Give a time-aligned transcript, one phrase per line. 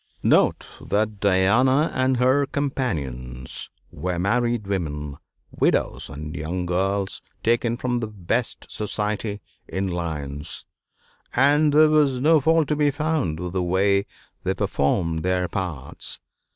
[0.23, 5.17] Note that Diana and her companions were married women,
[5.51, 10.65] widows, and young girls, taken from the best society in Lyons,
[11.35, 14.07] and there was no fault to be found with the way
[14.43, 16.19] they performed their parts.